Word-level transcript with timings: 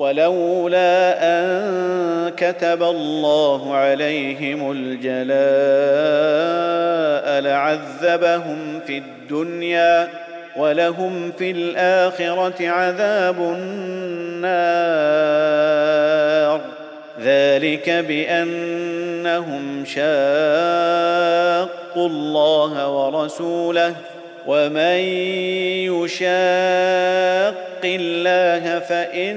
ولولا 0.00 1.16
أن 1.22 2.32
كتب 2.36 2.82
الله 2.82 3.74
عليهم 3.74 4.70
الجلاء 4.70 5.30
لعذبهم 7.40 8.80
في 8.86 8.98
الدنيا 8.98 10.08
ولهم 10.56 11.32
في 11.38 11.50
الآخرة 11.50 12.68
عذاب 12.68 13.40
النار. 13.40 14.60
ذلك 17.22 17.90
بأنهم 17.90 19.84
شاقوا 19.84 20.08
الله 22.08 22.88
ورسوله 22.88 23.94
ومن 24.46 24.98
يشاق 25.92 27.54
الله 27.84 28.78
فإن 28.78 29.36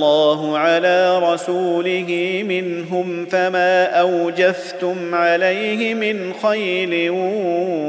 الله 0.00 0.58
على 0.58 1.18
رسوله 1.18 2.42
منهم 2.48 3.26
فما 3.26 3.84
أوجفتم 3.84 5.14
عليه 5.14 5.94
من 5.94 6.34
خيل 6.42 7.10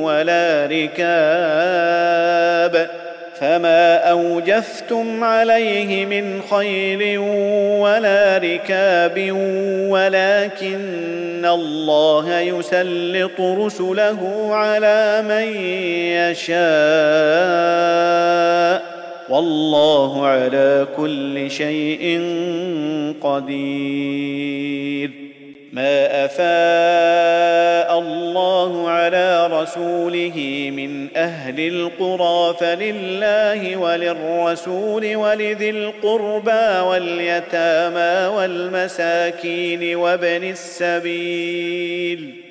ولا 0.01 0.65
ركاب 0.71 2.11
فما 3.39 3.95
أوجفتم 3.95 5.23
عليه 5.23 6.05
من 6.05 6.41
خيل 6.41 7.17
ولا 7.79 8.37
ركاب 8.37 9.31
ولكن 9.89 11.45
الله 11.45 12.39
يسلط 12.39 13.41
رسله 13.41 14.49
على 14.55 15.23
من 15.27 15.55
يشاء 16.31 17.71
والله 19.31 20.27
على 20.27 20.87
كل 20.97 21.51
شيء 21.51 22.21
قدير. 23.21 25.11
ما 25.71 26.25
أفاء 26.25 27.99
الله 27.99 28.89
على 28.89 29.47
رسوله 29.47 30.69
من 30.75 31.17
أهل 31.17 31.59
القرى 31.59 32.55
فلله 32.59 33.77
وللرسول 33.77 35.15
ولذي 35.15 35.69
القربى 35.69 36.89
واليتامى 36.89 38.35
والمساكين 38.35 39.95
وابن 39.95 40.49
السبيل. 40.49 42.50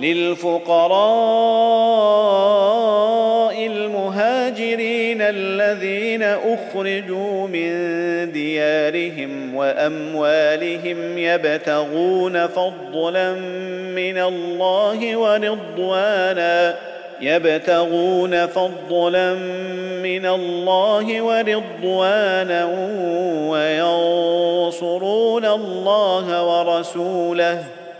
للفقراء 0.00 1.00
المهاجرين 3.66 5.22
الذين 5.22 6.22
أخرجوا 6.22 7.48
من 7.48 7.72
ديارهم 8.32 9.54
وأموالهم 9.54 11.18
يبتغون 11.18 12.46
فضلا 12.46 13.32
من 13.94 14.18
الله 14.18 15.16
ورضوانا 15.16 16.76
يبتغون 17.20 18.46
فضلا 18.46 19.34
من 20.02 20.26
الله 20.26 21.22
ورضوانا 21.22 22.64
وينصرون 23.50 25.44
الله 25.44 26.44
ورسوله. 26.46 27.79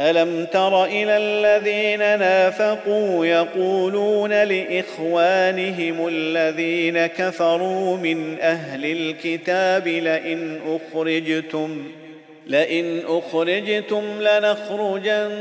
ألم 0.00 0.46
تر 0.52 0.84
إلى 0.84 1.16
الذين 1.16 1.98
نافقوا 1.98 3.26
يقولون 3.26 4.42
لإخوانهم 4.42 6.08
الذين 6.08 7.06
كفروا 7.06 7.96
من 7.96 8.40
أهل 8.40 8.84
الكتاب 8.84 9.88
لئن 9.88 10.60
أخرجتم 10.66 11.84
لئن 12.46 13.00
أخرجتم 13.06 14.02
لنخرجن 14.20 15.32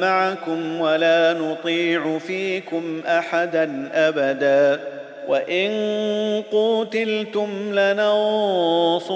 معكم 0.00 0.80
ولا 0.80 1.32
نطيع 1.32 2.18
فيكم 2.18 3.00
أحدا 3.06 3.90
أبدا. 3.92 4.95
وإن 5.28 5.70
قوتلتم 6.52 7.48
لننصرنكم 7.72 9.14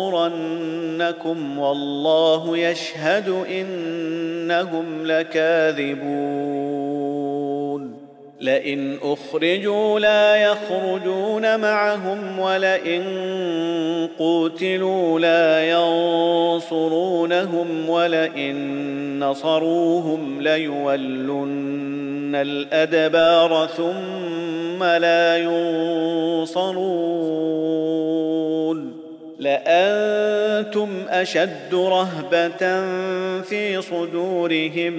والله 1.58 2.58
يشهد 2.58 3.28
انهم 3.28 5.06
لكاذبون 5.06 6.50
لئن 8.40 8.98
اخرجوا 9.02 10.00
لا 10.00 10.36
يخرجون 10.36 11.60
معهم 11.60 12.38
ولئن 12.38 13.02
قوتلوا 14.18 15.20
لا 15.20 15.70
ينصرونهم 16.50 17.10
ولئن 17.88 19.18
نصروهم 19.24 20.42
ليولن 20.42 22.34
الادبار 22.34 23.68
ثم 23.76 24.59
لا 24.84 25.36
ينصرون 25.36 27.10
لأنتم 29.38 30.88
أشد 31.08 31.74
رهبة 31.74 32.80
في 33.42 33.82
صدورهم 33.82 34.92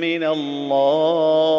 من 0.00 0.24
الله. 0.24 1.54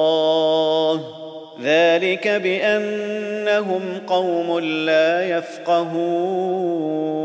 ذلك 1.64 2.28
بأنهم 2.28 3.82
قوم 4.08 4.60
لا 4.60 5.38
يفقهون. 5.38 7.25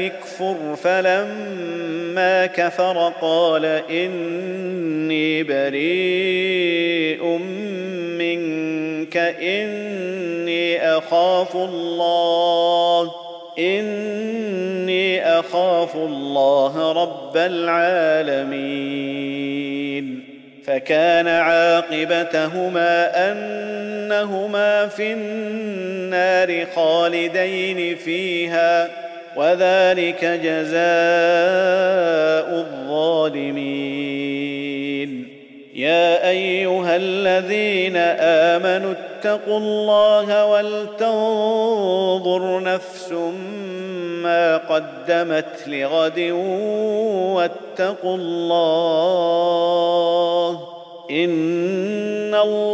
اكفر 0.00 0.76
فلما 0.76 2.46
كفر 2.46 3.12
قال 3.20 3.64
إني 3.90 5.42
بريء 5.42 7.24
منك 8.18 9.16
إني 9.42 10.88
أخاف 10.98 11.56
الله 11.56 13.12
إني 13.58 15.38
أخاف 15.38 15.96
الله 15.96 16.92
رب 16.92 17.36
العالمين. 17.36 18.74
فكان 20.66 21.28
عاقبتهما 21.28 23.26
انهما 24.04 24.86
في 24.88 25.12
النار 25.12 26.66
خالدين 26.76 27.96
فيها 27.96 28.88
وذلك 29.36 30.24
جزاء 30.24 30.74
الظالمين. 32.60 33.94
يا 35.74 36.28
أيها 36.28 36.96
الذين 36.96 37.96
آمنوا 38.20 38.92
اتقوا 38.92 39.58
الله 39.58 40.46
ولتنظر 40.46 41.82
نفس 42.62 43.12
ما 44.22 44.56
قدمت 44.56 45.64
لغد 45.66 46.18
واتقوا 47.34 48.16
الله 48.16 49.54
إن 51.10 52.34
الله 52.34 52.73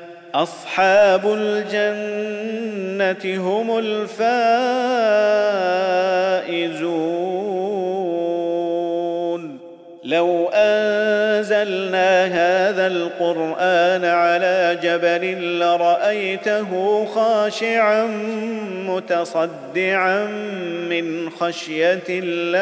أصحاب 0.35 1.33
الجنة 1.33 3.23
هم 3.37 3.77
الفائزون. 3.77 4.21
لو 10.03 10.49
أنزلنا 10.53 12.25
هذا 12.25 12.87
القرآن 12.87 14.05
على 14.05 14.79
جبل 14.83 15.59
لرأيته 15.59 17.05
خاشعا 17.05 18.05
متصدعا 18.87 20.25
من 20.89 21.29
خشية 21.29 22.03
الله. 22.09 22.61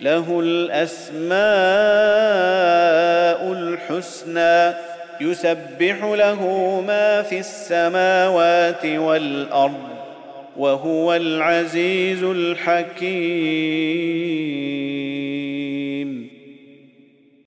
له 0.00 0.40
الأسماء 0.40 1.40
الحسنى 3.52 4.74
يسبح 5.20 6.04
له 6.04 6.40
ما 6.86 7.22
في 7.22 7.38
السماوات 7.38 8.86
والأرض 8.86 9.88
وهو 10.56 11.14
العزيز 11.14 12.22
الحكيم. 12.22 13.10